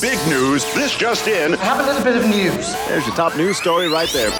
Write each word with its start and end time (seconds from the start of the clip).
Big 0.00 0.18
news. 0.28 0.64
This 0.74 0.96
just 0.96 1.26
in. 1.26 1.54
I 1.54 1.64
have 1.64 1.80
a 1.80 1.82
little 1.82 2.04
bit 2.04 2.16
of 2.16 2.24
news. 2.30 2.72
There's 2.86 3.04
your 3.04 3.16
top 3.16 3.36
news 3.36 3.56
story 3.56 3.88
right 3.88 4.08
there. 4.10 4.30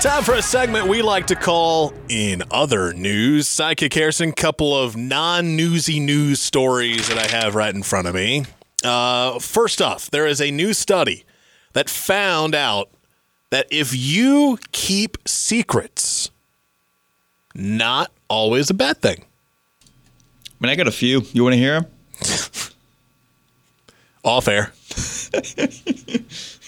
Time 0.00 0.24
for 0.24 0.32
a 0.32 0.40
segment 0.40 0.86
we 0.86 1.02
like 1.02 1.26
to 1.26 1.34
call 1.34 1.92
In 2.08 2.42
Other 2.50 2.94
News. 2.94 3.48
Psychic 3.48 3.92
Harrison, 3.92 4.32
couple 4.32 4.74
of 4.74 4.96
non 4.96 5.56
newsy 5.56 6.00
news 6.00 6.40
stories 6.40 7.06
that 7.08 7.18
I 7.18 7.36
have 7.36 7.54
right 7.54 7.74
in 7.74 7.82
front 7.82 8.08
of 8.08 8.14
me. 8.14 8.46
Uh, 8.82 9.38
first 9.40 9.82
off, 9.82 10.10
there 10.10 10.26
is 10.26 10.40
a 10.40 10.50
new 10.50 10.72
study 10.72 11.24
that 11.74 11.90
found 11.90 12.54
out 12.54 12.88
that 13.50 13.66
if 13.70 13.94
you 13.94 14.58
keep 14.72 15.18
secrets, 15.28 16.30
not 17.54 18.10
always 18.28 18.70
a 18.70 18.74
bad 18.74 19.02
thing. 19.02 19.26
I 19.82 19.86
mean, 20.60 20.70
I 20.70 20.76
got 20.76 20.88
a 20.88 20.92
few. 20.92 21.20
You 21.34 21.42
want 21.42 21.52
to 21.52 21.58
hear 21.58 21.82
them? 21.82 21.91
All 24.24 24.40
fair. 24.40 24.72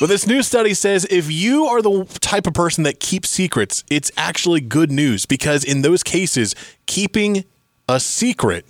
but 0.00 0.08
this 0.08 0.26
new 0.26 0.42
study 0.42 0.74
says 0.74 1.06
if 1.10 1.30
you 1.30 1.66
are 1.66 1.80
the 1.80 2.04
type 2.20 2.46
of 2.46 2.54
person 2.54 2.84
that 2.84 2.98
keeps 2.98 3.28
secrets, 3.28 3.84
it's 3.90 4.10
actually 4.16 4.60
good 4.60 4.90
news 4.90 5.26
because 5.26 5.62
in 5.62 5.82
those 5.82 6.02
cases, 6.02 6.54
keeping 6.86 7.44
a 7.88 8.00
secret 8.00 8.64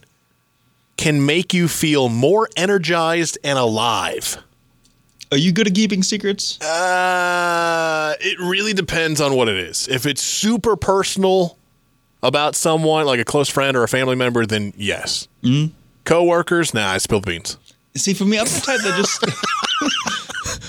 can 0.97 1.25
make 1.25 1.55
you 1.55 1.69
feel 1.69 2.09
more 2.09 2.49
energized 2.57 3.39
and 3.45 3.59
alive. 3.59 4.39
Are 5.33 5.39
you 5.39 5.53
good 5.53 5.67
at 5.67 5.75
keeping 5.75 6.03
secrets? 6.03 6.61
Uh, 6.61 8.15
it 8.21 8.39
really 8.39 8.73
depends 8.73 9.21
on 9.21 9.35
what 9.35 9.49
it 9.49 9.57
is. 9.57 9.89
If 9.89 10.07
it's 10.07 10.23
super 10.23 10.77
personal 10.77 11.59
about 12.23 12.55
someone, 12.55 13.07
like 13.07 13.21
a 13.21 13.25
close 13.25 13.49
friend 13.49 13.77
or 13.77 13.83
a 13.83 13.89
family 13.89 14.15
member, 14.15 14.47
then 14.47 14.73
yes. 14.77 15.29
Mm-hmm. 15.43 15.75
Coworkers, 16.05 16.73
nah, 16.73 16.91
I 16.91 16.99
spilled 16.99 17.27
beans. 17.27 17.57
See, 17.97 18.15
for 18.15 18.25
me, 18.25 18.39
I'm 18.39 18.45
the 18.47 18.61
type 18.61 18.81
that 18.81 18.97
just. 18.97 19.25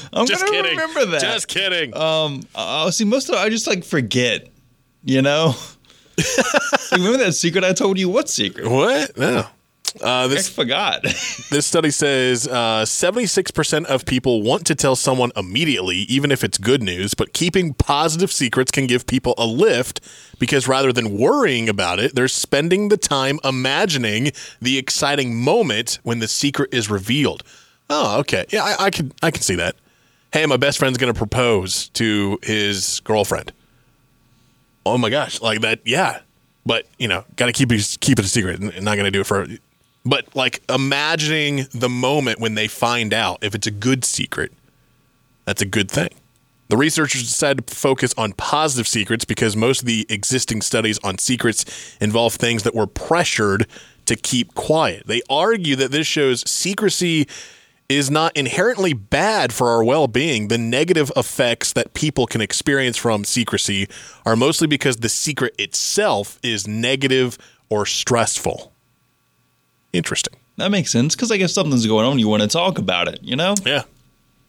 I'm 0.14 0.26
Just 0.26 0.44
gonna 0.46 0.58
kidding. 0.64 0.78
remember 0.78 1.06
that. 1.12 1.22
Just 1.22 1.48
kidding. 1.48 1.96
um, 1.96 2.42
uh, 2.56 2.90
see, 2.92 3.04
most 3.06 3.30
of 3.30 3.36
it, 3.36 3.40
I 3.40 3.50
just 3.50 3.68
like 3.68 3.84
forget. 3.84 4.48
You 5.04 5.22
know. 5.22 5.54
Remember 6.92 7.18
that 7.20 7.34
secret 7.36 7.64
I 7.64 7.74
told 7.74 8.00
you? 8.00 8.10
What 8.10 8.28
secret? 8.30 8.68
what? 8.68 9.16
No. 9.18 9.46
Uh, 10.02 10.26
I 10.26 10.28
this 10.28 10.50
forgot. 10.50 11.04
This 11.50 11.66
study 11.66 11.92
says 11.92 12.48
uh, 12.48 12.84
76% 12.84 13.86
of 13.86 14.06
people 14.06 14.42
want 14.42 14.66
to 14.68 14.76
tell 14.76 14.96
someone 14.96 15.32
immediately, 15.36 15.98
even 16.00 16.32
if 16.32 16.44
it's 16.44 16.58
good 16.58 16.84
news, 16.84 17.14
but 17.14 17.34
keeping 17.34 17.74
positive 17.74 18.32
secrets 18.32 18.72
can 18.72 18.86
give 18.86 19.08
people 19.08 19.34
a 19.38 19.46
lift 19.46 20.02
because 20.40 20.68
rather 20.68 20.92
than 20.92 21.18
worrying 21.18 21.70
about 21.70 22.00
it, 22.00 22.16
they're 22.16 22.28
spending 22.28 22.90
the 22.90 22.98
time 22.98 23.40
imagining 23.44 24.32
the 24.62 24.78
exciting 24.78 25.36
moment 25.36 26.00
when 26.04 26.20
the 26.20 26.28
secret 26.28 26.74
is 26.74 26.90
revealed. 26.90 27.44
Oh, 27.90 28.20
okay. 28.20 28.46
Yeah, 28.50 28.64
I, 28.64 28.86
I 28.86 28.90
can 28.90 29.14
I 29.24 29.32
can 29.32 29.42
see 29.42 29.56
that. 29.56 29.76
Hey, 30.34 30.46
my 30.46 30.58
best 30.58 30.78
friend's 30.78 30.98
going 30.98 31.14
to 31.14 31.18
propose 31.18 31.88
to 31.90 32.38
his 32.44 33.00
girlfriend. 33.02 33.54
Oh 34.86 34.98
my 34.98 35.10
gosh, 35.10 35.42
like 35.42 35.62
that. 35.62 35.80
Yeah, 35.86 36.20
but 36.66 36.86
you 36.98 37.08
know, 37.08 37.24
got 37.38 37.46
to 37.46 37.54
keep 37.54 37.72
it 37.72 37.98
keep 38.02 38.20
it 38.20 38.26
a 38.26 38.28
secret. 38.28 38.60
Not 38.60 38.96
going 38.96 39.06
to 39.06 39.12
do 39.12 39.22
it 39.22 39.26
for. 39.28 39.48
But 40.08 40.34
like 40.36 40.62
imagining 40.70 41.68
the 41.74 41.90
moment 41.90 42.40
when 42.40 42.56
they 42.56 42.68
find 42.68 43.14
out 43.14 43.40
if 43.42 43.54
it's 43.54 43.68
a 43.68 43.72
good 43.72 44.06
secret, 44.06 44.54
that's 45.46 45.62
a 45.62 45.66
good 45.66 45.92
thing. 45.92 46.10
The 46.70 46.78
researchers 46.78 47.24
decided 47.24 47.68
to 47.68 47.76
focus 47.76 48.14
on 48.18 48.34
positive 48.34 48.88
secrets 48.88 49.26
because 49.26 49.56
most 49.56 49.82
of 49.82 49.86
the 49.86 50.06
existing 50.10 50.62
studies 50.62 51.00
on 51.04 51.18
secrets 51.18 51.98
involve 52.02 52.36
things 52.36 52.64
that 52.64 52.76
were 52.76 52.88
pressured 52.88 53.68
to 54.06 54.16
keep 54.16 54.54
quiet. 54.54 55.08
They 55.08 55.22
argue 55.30 55.76
that 55.78 55.92
this 55.92 56.08
shows 56.08 56.50
secrecy 56.50 57.28
is 57.90 58.12
not 58.12 58.36
inherently 58.36 58.94
bad 58.94 59.54
for 59.54 59.70
our 59.70 59.84
well 59.84 60.08
being. 60.08 60.50
The 60.50 60.58
negative 60.58 61.12
effects 61.16 61.72
that 61.74 61.94
people 61.94 62.28
can 62.28 62.42
experience 62.42 62.98
from 62.98 63.24
secrecy 63.24 63.88
are 64.26 64.36
mostly 64.36 64.68
because 64.68 64.98
the 64.98 65.10
secret 65.10 65.56
itself 65.58 66.40
is 66.44 66.68
negative 66.68 67.38
or 67.70 67.86
stressful. 67.86 68.74
Interesting. 69.98 70.36
that 70.58 70.70
makes 70.72 70.92
sense 70.92 71.16
because 71.16 71.32
I 71.32 71.38
guess 71.38 71.54
something's 71.54 71.86
going 71.88 72.06
on, 72.06 72.20
you 72.20 72.28
want 72.28 72.42
to 72.44 72.48
talk 72.48 72.78
about 72.80 73.08
it. 73.08 73.20
You 73.24 73.36
know. 73.36 73.56
Yeah. 73.66 73.84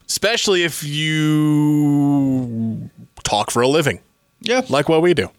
Especially 0.07 0.63
if 0.63 0.83
you 0.83 2.89
talk 3.23 3.51
for 3.51 3.61
a 3.61 3.67
living, 3.67 3.99
Yeah. 4.41 4.61
like 4.69 4.89
what 4.89 5.01
we 5.01 5.13
do. 5.13 5.29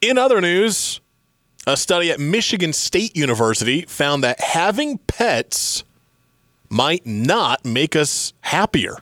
In 0.00 0.18
other 0.18 0.40
news, 0.40 1.00
a 1.66 1.76
study 1.76 2.10
at 2.10 2.20
Michigan 2.20 2.72
State 2.72 3.16
University 3.16 3.82
found 3.82 4.22
that 4.24 4.40
having 4.40 4.98
pets 4.98 5.84
might 6.68 7.04
not 7.04 7.64
make 7.64 7.96
us 7.96 8.32
happier. 8.42 8.98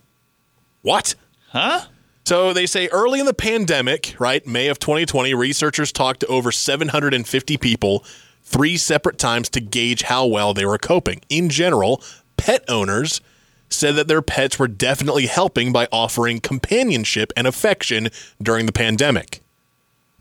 What? 0.83 1.15
Huh? 1.51 1.83
So 2.25 2.53
they 2.53 2.67
say 2.67 2.89
early 2.89 3.21
in 3.21 3.27
the 3.27 3.35
pandemic, 3.35 4.15
right, 4.19 4.47
May 4.47 4.69
of 4.69 4.79
2020, 4.79 5.35
researchers 5.35 5.93
talked 5.93 6.21
to 6.21 6.27
over 6.27 6.51
750 6.53 7.57
people 7.59 8.05
three 8.49 8.79
separate 8.79 9.19
times 9.19 9.49
to 9.51 9.61
gauge 9.61 10.03
how 10.03 10.25
well 10.25 10.55
they 10.55 10.65
were 10.65 10.79
coping. 10.79 11.21
In 11.29 11.51
general, 11.51 12.03
pet 12.39 12.65
owners 12.69 13.21
said 13.69 13.95
that 13.97 14.09
their 14.09 14.23
pets 14.23 14.59
were 14.59 14.69
definitely 14.69 15.27
helping 15.27 15.71
by 15.71 15.87
offering 15.93 16.41
companionship 16.41 17.31
and 17.37 17.47
affection 17.47 18.09
during 18.43 18.65
the 18.65 18.73
pandemic. 18.73 19.43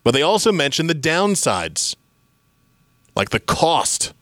But 0.03 0.11
they 0.11 0.21
also 0.21 0.51
mentioned 0.51 0.89
the 0.89 0.95
downsides, 0.95 1.95
like 3.15 3.29
the 3.29 3.39
cost 3.39 4.13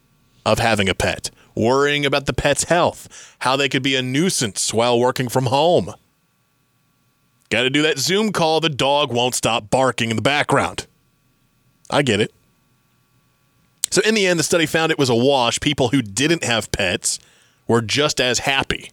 of 0.46 0.60
having 0.60 0.88
a 0.88 0.94
pet, 0.94 1.32
worrying 1.56 2.06
about 2.06 2.28
the 2.28 2.34
pet's 2.34 2.66
health, 2.66 3.36
how 3.40 3.56
they 3.56 3.70
could 3.70 3.84
be 3.84 3.96
a 3.96 4.04
nuisance 4.04 4.72
while 4.72 5.00
working 5.00 5.30
from 5.30 5.48
home. 5.48 5.96
Got 7.50 7.64
to 7.64 7.70
do 7.72 7.82
that 7.82 7.98
Zoom 7.98 8.32
call. 8.32 8.60
The 8.60 8.70
dog 8.70 9.12
won't 9.12 9.34
stop 9.34 9.72
barking 9.72 10.12
in 10.12 10.16
the 10.16 10.22
background. 10.22 10.86
I 11.90 12.04
get 12.04 12.20
it. 12.20 12.32
So, 13.96 14.02
in 14.02 14.14
the 14.14 14.28
end, 14.28 14.38
the 14.38 14.44
study 14.44 14.66
found 14.66 14.92
it 14.92 15.00
was 15.00 15.10
a 15.10 15.16
wash. 15.16 15.62
People 15.62 15.88
who 15.88 16.02
didn't 16.02 16.44
have 16.44 16.70
pets 16.74 17.18
were 17.66 17.82
just 17.82 18.20
as 18.20 18.40
happy. 18.40 18.92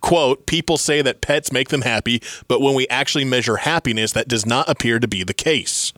Quote, 0.00 0.46
people 0.46 0.76
say 0.76 1.02
that 1.02 1.20
pets 1.20 1.50
make 1.50 1.70
them 1.70 1.80
happy, 1.82 2.22
but 2.46 2.60
when 2.60 2.76
we 2.76 2.86
actually 2.86 3.24
measure 3.24 3.56
happiness, 3.56 4.12
that 4.12 4.28
does 4.28 4.46
not 4.46 4.68
appear 4.68 5.00
to 5.00 5.08
be 5.08 5.24
the 5.24 5.34
case. 5.34 5.92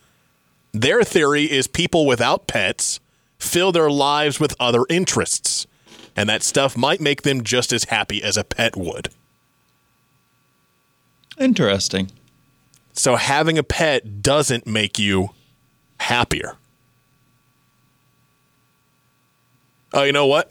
Their 0.73 1.05
theory 1.05 1.45
is 1.45 1.67
people 1.67 2.07
without 2.07 2.47
pets 2.47 3.01
fill 3.39 3.71
their 3.71 3.91
lives 3.91 4.41
with 4.41 4.57
other 4.59 4.85
interests, 4.89 5.67
and 6.17 6.27
that 6.27 6.43
stuff 6.43 6.75
might 6.75 7.03
make 7.03 7.21
them 7.21 7.45
just 7.45 7.71
as 7.71 7.85
happy 7.85 8.23
as 8.23 8.39
a 8.39 8.45
pet 8.45 8.77
would. 8.77 9.11
Interesting. 11.39 12.11
So 12.95 13.17
having 13.17 13.59
a 13.59 13.63
pet 13.63 14.23
doesn't 14.23 14.67
make 14.67 14.99
you 14.99 15.33
happier. 16.01 16.57
Oh, 19.97 20.03
you 20.03 20.13
know 20.13 20.27
what? 20.27 20.51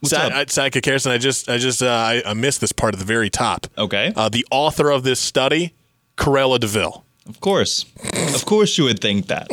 What's 0.00 0.14
Sa- 0.14 0.26
up? 0.26 0.32
I- 0.32 0.44
Psychic 0.46 0.86
I 0.86 1.18
just, 1.18 1.48
I 1.48 1.58
just, 1.58 1.82
uh, 1.82 1.86
I, 1.88 2.22
I 2.24 2.34
missed 2.34 2.60
this 2.60 2.72
part 2.72 2.94
at 2.94 2.98
the 3.00 3.06
very 3.06 3.30
top. 3.30 3.66
Okay. 3.76 4.12
Uh, 4.14 4.28
the 4.28 4.46
author 4.50 4.90
of 4.90 5.02
this 5.02 5.18
study, 5.18 5.74
Cruella 6.16 6.60
de 6.60 6.66
Vil. 6.66 7.04
Of 7.26 7.40
course. 7.40 7.86
of 8.34 8.44
course 8.44 8.76
you 8.76 8.84
would 8.84 9.00
think 9.00 9.26
that. 9.28 9.50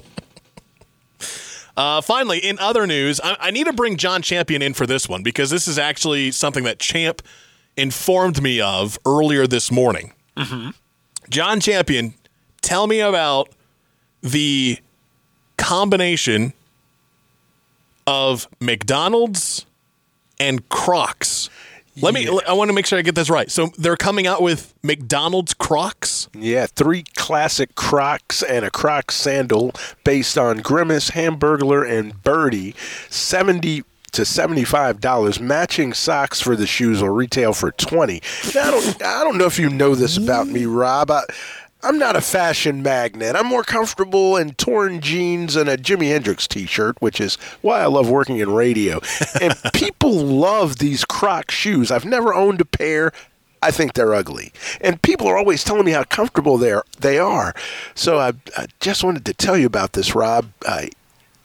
Uh, 1.76 2.02
finally, 2.02 2.40
in 2.40 2.58
other 2.60 2.88
news, 2.88 3.22
I, 3.24 3.38
I 3.40 3.52
need 3.52 3.66
to 3.66 3.74
bring 3.74 3.98
John 3.98 4.22
Champion 4.22 4.62
in 4.62 4.74
for 4.74 4.88
this 4.88 5.08
one 5.08 5.22
because 5.22 5.52
this 5.52 5.68
is 5.68 5.78
actually 5.78 6.32
something 6.32 6.64
that 6.64 6.80
Champ 6.80 7.22
informed 7.78 8.42
me 8.42 8.60
of 8.60 8.98
earlier 9.06 9.46
this 9.48 9.72
morning. 9.72 10.14
John 11.30 11.60
Champion, 11.60 12.14
tell 12.62 12.88
me 12.88 13.00
about 13.00 13.50
the 14.22 14.80
combination 15.58 16.54
of 18.08 18.48
McDonald's 18.60 19.66
and 20.40 20.68
Crocs. 20.70 21.50
Let 22.02 22.14
me. 22.14 22.28
I 22.48 22.54
want 22.54 22.70
to 22.70 22.74
make 22.74 22.86
sure 22.86 23.00
I 23.00 23.02
get 23.02 23.16
this 23.16 23.30
right. 23.30 23.50
So 23.50 23.72
they're 23.78 23.98
coming 23.98 24.28
out 24.28 24.42
with 24.42 24.76
McDonald's 24.84 25.54
Crocs. 25.56 26.30
Yeah, 26.34 26.68
three 26.68 27.04
classic 27.16 27.74
Crocs 27.76 28.44
and 28.44 28.64
a 28.64 28.70
Croc 28.70 29.12
sandal 29.12 29.72
based 30.04 30.38
on 30.38 30.60
Grimace, 30.60 31.12
Hamburglar, 31.12 31.90
and 31.90 32.22
Birdie. 32.22 32.76
70 33.10 33.84
to 34.12 34.22
$75. 34.22 35.40
Matching 35.40 35.94
socks 35.94 36.40
for 36.40 36.56
the 36.56 36.68
shoes 36.68 37.02
will 37.02 37.10
retail 37.10 37.54
for 37.54 37.72
20 37.72 38.22
now, 38.56 38.68
I 38.68 38.72
don't, 38.72 39.04
I 39.04 39.24
don't 39.24 39.38
know 39.38 39.46
if 39.46 39.60
you 39.60 39.70
know 39.70 39.96
this 39.96 40.18
about 40.18 40.48
me, 40.48 40.66
Rob. 40.66 41.12
I, 41.12 41.24
I'm 41.88 41.98
not 41.98 42.18
a 42.18 42.22
fashion 42.22 42.84
magnet. 42.84 43.38
I'm 43.38 43.46
more 43.46 43.64
comfortable 43.64 44.36
in 44.36 44.56
torn 44.56 45.00
jeans 45.00 45.56
and 45.56 45.70
a 45.70 45.78
Jimi 45.78 46.10
Hendrix 46.10 46.46
t-shirt, 46.46 47.02
which 47.02 47.22
is 47.22 47.36
why 47.62 47.80
I 47.80 47.86
love 47.86 48.10
working 48.10 48.40
in 48.40 48.52
radio. 48.52 49.00
And 49.42 49.54
people 49.74 50.12
love 50.12 50.80
these 50.80 51.06
Croc 51.06 51.50
shoes. 51.52 51.92
I've 51.92 52.04
never 52.04 52.34
owned 52.34 52.60
a 52.60 52.66
pair. 52.66 53.14
I 53.62 53.72
think 53.72 53.94
they're 53.94 54.14
ugly. 54.14 54.52
And 54.82 55.02
people 55.02 55.28
are 55.28 55.38
always 55.38 55.64
telling 55.64 55.86
me 55.86 55.92
how 55.92 56.04
comfortable 56.04 56.58
they're, 56.58 56.84
they 57.00 57.20
are. 57.20 57.54
So 57.96 58.18
I, 58.18 58.34
I 58.58 58.68
just 58.80 59.04
wanted 59.04 59.26
to 59.26 59.34
tell 59.34 59.58
you 59.58 59.66
about 59.68 59.94
this, 59.94 60.16
Rob. 60.16 60.50
I, 60.66 60.90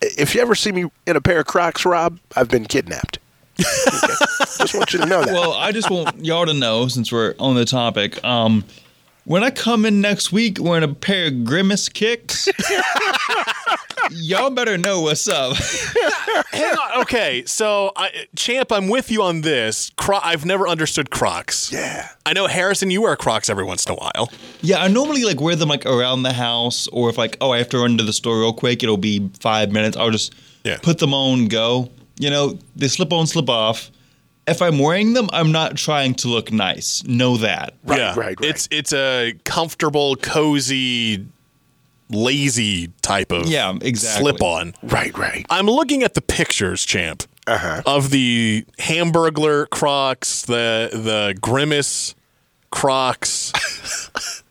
if 0.00 0.34
you 0.34 0.40
ever 0.40 0.54
see 0.54 0.72
me 0.72 0.86
in 1.06 1.14
a 1.16 1.20
pair 1.20 1.40
of 1.40 1.46
Crocs, 1.46 1.84
Rob, 1.84 2.18
I've 2.34 2.48
been 2.48 2.66
kidnapped. 2.66 3.18
Okay? 3.60 4.14
Just 4.58 4.74
want 4.74 4.92
you 4.92 5.00
to 5.00 5.06
know 5.06 5.22
that. 5.24 5.32
Well, 5.34 5.52
I 5.52 5.70
just 5.70 5.90
want 5.90 6.24
y'all 6.24 6.46
to 6.46 6.54
know 6.54 6.88
since 6.88 7.12
we're 7.12 7.34
on 7.38 7.54
the 7.54 7.64
topic. 7.64 8.22
Um, 8.24 8.64
when 9.24 9.44
I 9.44 9.50
come 9.50 9.84
in 9.86 10.00
next 10.00 10.32
week 10.32 10.58
wearing 10.60 10.84
a 10.84 10.92
pair 10.94 11.26
of 11.28 11.44
grimace 11.44 11.88
kicks, 11.88 12.48
y'all 14.10 14.50
better 14.50 14.76
know 14.76 15.00
what's 15.02 15.28
up. 15.28 15.56
Hang 16.52 16.74
on. 16.74 17.00
Okay, 17.02 17.44
so 17.46 17.92
I, 17.96 18.26
Champ, 18.36 18.70
I'm 18.72 18.88
with 18.88 19.10
you 19.10 19.22
on 19.22 19.40
this. 19.42 19.90
Cro- 19.96 20.18
I've 20.22 20.44
never 20.44 20.68
understood 20.68 21.10
Crocs. 21.10 21.72
yeah. 21.72 22.08
I 22.26 22.32
know 22.32 22.46
Harrison, 22.46 22.90
you 22.90 23.02
wear 23.02 23.16
Crocs 23.16 23.48
every 23.48 23.64
once 23.64 23.86
in 23.86 23.92
a 23.92 23.96
while. 23.96 24.30
Yeah, 24.60 24.82
I 24.82 24.88
normally 24.88 25.24
like 25.24 25.40
wear 25.40 25.56
them 25.56 25.68
like 25.68 25.86
around 25.86 26.22
the 26.22 26.32
house, 26.32 26.88
or 26.88 27.08
if 27.10 27.18
like 27.18 27.36
oh 27.40 27.50
I 27.52 27.58
have 27.58 27.68
to 27.70 27.78
run 27.78 27.98
to 27.98 28.04
the 28.04 28.12
store 28.12 28.40
real 28.40 28.52
quick, 28.52 28.82
it'll 28.82 28.96
be 28.96 29.30
five 29.40 29.70
minutes. 29.72 29.96
I'll 29.96 30.10
just 30.10 30.34
Yeah. 30.64 30.78
put 30.82 30.98
them 30.98 31.14
on, 31.14 31.48
go. 31.48 31.90
You 32.18 32.30
know, 32.30 32.58
they 32.76 32.88
slip 32.88 33.12
on, 33.12 33.26
slip 33.26 33.48
off. 33.48 33.90
If 34.46 34.60
I'm 34.60 34.78
wearing 34.78 35.14
them, 35.14 35.28
I'm 35.32 35.52
not 35.52 35.76
trying 35.76 36.14
to 36.16 36.28
look 36.28 36.50
nice. 36.50 37.04
Know 37.04 37.36
that. 37.36 37.74
Right, 37.84 37.98
yeah, 37.98 38.08
right, 38.16 38.16
right. 38.16 38.36
It's 38.42 38.68
it's 38.72 38.92
a 38.92 39.34
comfortable, 39.44 40.16
cozy, 40.16 41.26
lazy 42.10 42.88
type 43.02 43.30
of 43.32 43.46
Yeah, 43.46 43.76
exactly. 43.80 44.22
slip 44.30 44.42
on. 44.42 44.74
Right, 44.82 45.16
right. 45.16 45.46
I'm 45.48 45.66
looking 45.66 46.02
at 46.02 46.14
the 46.14 46.20
pictures, 46.22 46.84
champ, 46.84 47.22
Uh-huh. 47.46 47.82
of 47.86 48.10
the 48.10 48.64
Hamburglar 48.78 49.70
Crocs, 49.70 50.42
the 50.42 50.90
the 50.92 51.38
Grimace 51.40 52.14
Crocs. 52.70 53.52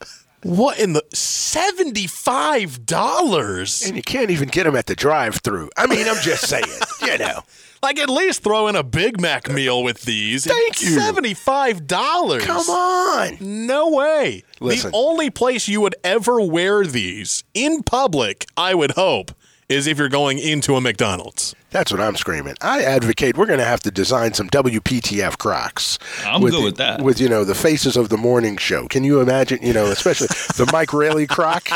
what 0.43 0.79
in 0.79 0.93
the 0.93 1.03
seventy 1.13 2.07
five 2.07 2.85
dollars? 2.85 3.83
And 3.85 3.95
you 3.95 4.03
can't 4.03 4.31
even 4.31 4.49
get 4.49 4.63
them 4.63 4.75
at 4.75 4.87
the 4.87 4.95
drive-through. 4.95 5.69
I 5.77 5.87
mean, 5.87 6.07
I'm 6.07 6.21
just 6.21 6.47
saying, 6.47 6.65
you 7.01 7.17
know. 7.17 7.41
Like 7.83 7.97
at 7.97 8.09
least 8.09 8.43
throw 8.43 8.67
in 8.67 8.75
a 8.75 8.83
Big 8.83 9.19
Mac 9.19 9.49
meal 9.49 9.83
with 9.83 10.03
these. 10.03 10.45
Thank 10.45 10.83
you. 10.83 10.89
Seventy 10.89 11.33
five 11.33 11.87
dollars. 11.87 12.45
Come 12.45 12.69
on. 12.69 13.37
No 13.39 13.89
way. 13.89 14.43
Listen. 14.59 14.91
The 14.91 14.97
only 14.97 15.31
place 15.31 15.67
you 15.67 15.81
would 15.81 15.95
ever 16.03 16.39
wear 16.39 16.85
these 16.85 17.43
in 17.55 17.81
public, 17.81 18.45
I 18.55 18.75
would 18.75 18.91
hope, 18.91 19.31
is 19.71 19.87
if 19.87 19.97
you're 19.97 20.09
going 20.09 20.37
into 20.37 20.75
a 20.75 20.81
McDonald's. 20.81 21.55
That's 21.71 21.89
what 21.89 22.01
I'm 22.01 22.17
screaming. 22.17 22.55
I 22.59 22.83
advocate 22.83 23.37
we're 23.37 23.45
going 23.45 23.59
to 23.59 23.65
have 23.65 23.79
to 23.81 23.91
design 23.91 24.33
some 24.33 24.49
WPTF 24.49 25.37
Crocs. 25.37 25.97
I'm 26.25 26.41
good 26.41 26.63
with 26.65 26.75
that. 26.77 27.01
With 27.01 27.21
you 27.21 27.29
know 27.29 27.45
the 27.45 27.55
faces 27.55 27.95
of 27.95 28.09
the 28.09 28.17
morning 28.17 28.57
show. 28.57 28.87
Can 28.89 29.05
you 29.05 29.21
imagine? 29.21 29.59
You 29.61 29.71
know, 29.71 29.85
especially 29.85 30.27
the 30.57 30.69
Mike 30.73 30.91
Rayleigh 30.93 31.27
Croc. 31.27 31.69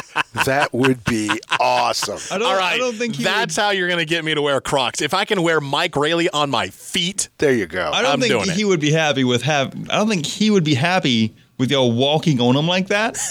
That 0.46 0.74
would 0.74 1.06
be 1.06 1.30
awesome. 1.62 2.20
I 2.30 2.38
don't. 2.38 2.48
All 2.48 2.58
right, 2.58 2.74
I 2.74 2.78
don't 2.78 2.96
think 2.96 3.16
he 3.16 3.24
that's 3.24 3.56
would, 3.56 3.62
how 3.62 3.70
you're 3.70 3.88
going 3.88 4.00
to 4.00 4.06
get 4.06 4.26
me 4.26 4.34
to 4.34 4.42
wear 4.42 4.60
Crocs. 4.60 5.02
If 5.02 5.14
I 5.14 5.24
can 5.24 5.42
wear 5.44 5.62
Mike 5.62 5.96
Rayleigh 5.96 6.28
on 6.34 6.50
my 6.50 6.68
feet, 6.68 7.30
There 7.38 7.54
you 7.54 7.66
go. 7.66 7.90
I 7.94 8.02
don't 8.02 8.12
I'm 8.12 8.20
doing 8.20 8.42
think 8.42 8.48
it. 8.54 8.58
he 8.58 8.66
would 8.66 8.82
be 8.82 8.92
happy 8.92 9.24
with 9.24 9.44
have. 9.44 9.74
I 9.90 9.96
don't 9.98 10.10
think 10.10 10.26
he 10.26 10.52
would 10.52 10.66
be 10.66 10.76
happy 10.76 11.34
with 11.58 11.72
y'all 11.72 11.92
walking 11.92 12.42
on 12.42 12.56
them 12.56 12.68
like 12.68 12.88
that. 12.88 13.16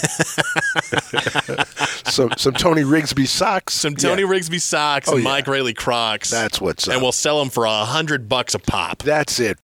some 2.05 2.31
some 2.37 2.53
Tony 2.53 2.83
Rigsby 2.83 3.27
socks. 3.27 3.73
some 3.73 3.95
Tony 3.95 4.23
Yeah, 4.23 4.27
Rigsby 4.29 4.61
socks 4.61 5.09
Oh, 5.09 5.15
and 5.15 5.23
yeah. 5.23 5.29
Mike 5.29 5.47
Rayleigh 5.47 5.73
Crocs. 5.73 6.31
That's 6.31 6.59
what's 6.59 6.87
up. 6.87 6.93
and 6.93 7.03
we'll 7.03 7.11
sell 7.11 7.39
them 7.39 7.49
for 7.49 7.65
a 7.65 7.85
hundred 7.85 8.27
bucks 8.29 8.55
a 8.55 8.59
pop. 8.59 9.03
That's 9.03 9.39
it. 9.39 9.53